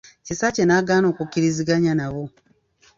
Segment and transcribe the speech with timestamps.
[0.25, 2.23] Kisaakye n'agaana okukkiriziganya nabo.